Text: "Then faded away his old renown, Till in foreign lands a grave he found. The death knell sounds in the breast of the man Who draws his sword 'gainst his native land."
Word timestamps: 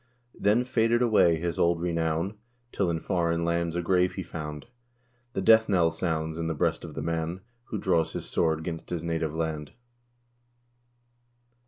"Then 0.33 0.63
faded 0.63 1.03
away 1.03 1.39
his 1.39 1.59
old 1.59 1.79
renown, 1.79 2.39
Till 2.71 2.89
in 2.89 2.99
foreign 2.99 3.45
lands 3.45 3.75
a 3.75 3.83
grave 3.83 4.13
he 4.15 4.23
found. 4.23 4.65
The 5.33 5.43
death 5.43 5.69
knell 5.69 5.91
sounds 5.91 6.39
in 6.39 6.47
the 6.47 6.55
breast 6.55 6.83
of 6.83 6.95
the 6.95 7.03
man 7.03 7.41
Who 7.65 7.77
draws 7.77 8.13
his 8.13 8.25
sword 8.27 8.63
'gainst 8.63 8.89
his 8.89 9.03
native 9.03 9.35
land." 9.35 9.73